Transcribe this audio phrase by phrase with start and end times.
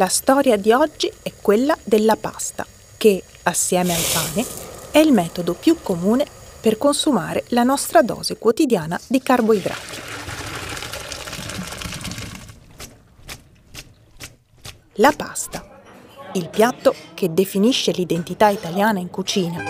[0.00, 2.64] La storia di oggi è quella della pasta,
[2.96, 4.46] che, assieme al pane,
[4.92, 6.24] è il metodo più comune
[6.58, 10.00] per consumare la nostra dose quotidiana di carboidrati.
[14.94, 15.82] La pasta,
[16.32, 19.62] il piatto che definisce l'identità italiana in cucina,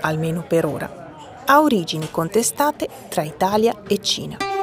[0.00, 4.57] almeno per ora, ha origini contestate tra Italia e Cina.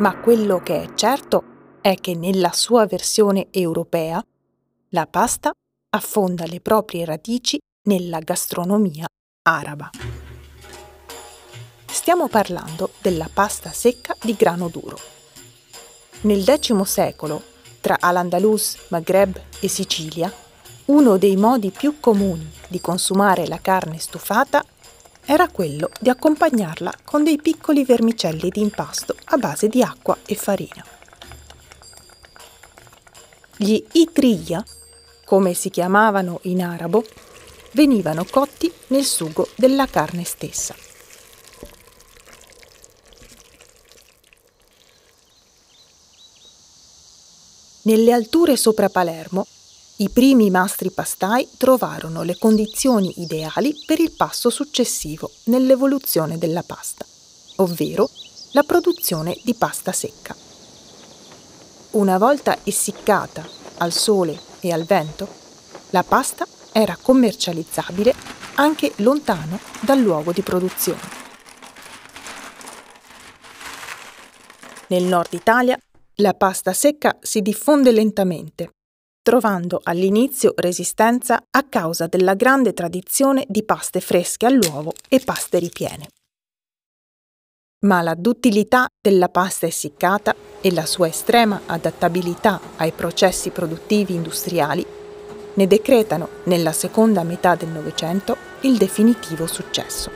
[0.00, 4.22] Ma quello che è certo è che nella sua versione europea
[4.90, 5.52] la pasta
[5.90, 9.06] affonda le proprie radici nella gastronomia
[9.42, 9.90] araba.
[11.86, 14.98] Stiamo parlando della pasta secca di grano duro.
[16.22, 17.42] Nel X secolo,
[17.80, 20.32] tra Al-Andalus, Maghreb e Sicilia,
[20.86, 24.64] uno dei modi più comuni di consumare la carne stufata
[25.32, 30.34] era quello di accompagnarla con dei piccoli vermicelli di impasto a base di acqua e
[30.34, 30.84] farina.
[33.56, 34.64] Gli itriya,
[35.24, 37.04] come si chiamavano in arabo,
[37.74, 40.74] venivano cotti nel sugo della carne stessa.
[47.82, 49.46] Nelle alture sopra Palermo
[50.00, 57.04] i primi mastri pastai trovarono le condizioni ideali per il passo successivo nell'evoluzione della pasta,
[57.56, 58.08] ovvero
[58.52, 60.34] la produzione di pasta secca.
[61.90, 63.46] Una volta essiccata
[63.78, 65.28] al sole e al vento,
[65.90, 68.14] la pasta era commercializzabile
[68.54, 71.18] anche lontano dal luogo di produzione.
[74.86, 75.78] Nel nord Italia
[76.16, 78.70] la pasta secca si diffonde lentamente
[79.22, 86.08] trovando all'inizio resistenza a causa della grande tradizione di paste fresche all'uovo e paste ripiene.
[87.86, 94.84] Ma la duttilità della pasta essiccata e la sua estrema adattabilità ai processi produttivi industriali
[95.54, 100.10] ne decretano nella seconda metà del Novecento il definitivo successo.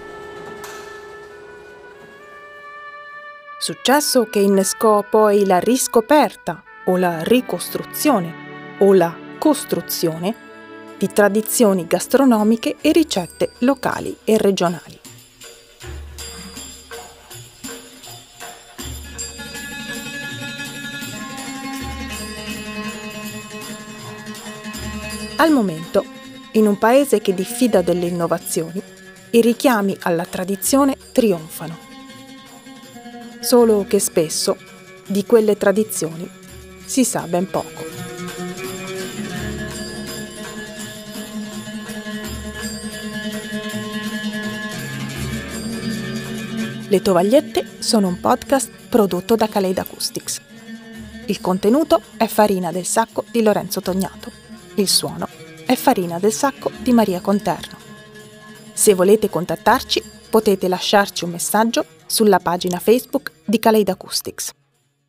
[3.58, 8.43] Successo che innescò poi la riscoperta o la ricostruzione
[8.78, 10.34] o la costruzione
[10.98, 15.00] di tradizioni gastronomiche e ricette locali e regionali.
[25.36, 26.04] Al momento,
[26.52, 28.80] in un paese che diffida delle innovazioni,
[29.30, 31.76] i richiami alla tradizione trionfano.
[33.40, 34.56] Solo che spesso
[35.06, 36.26] di quelle tradizioni
[36.86, 38.03] si sa ben poco.
[46.94, 50.40] Le tovagliette sono un podcast prodotto da Kaleid Acoustics.
[51.26, 54.30] Il contenuto è Farina del Sacco di Lorenzo Tognato.
[54.76, 55.26] Il suono
[55.66, 57.76] è Farina del Sacco di Maria Conterno.
[58.72, 64.52] Se volete contattarci, potete lasciarci un messaggio sulla pagina Facebook di Kaleid Acoustics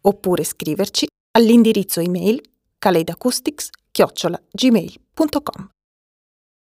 [0.02, 2.42] oppure scriverci all'indirizzo email
[2.80, 5.70] kaleidaacoustics-gmail.com.